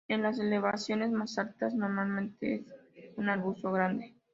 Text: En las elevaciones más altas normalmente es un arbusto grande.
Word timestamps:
En 0.07 0.23
las 0.23 0.39
elevaciones 0.39 1.11
más 1.11 1.37
altas 1.37 1.75
normalmente 1.75 2.65
es 2.95 3.13
un 3.17 3.29
arbusto 3.29 3.71
grande. 3.71 4.15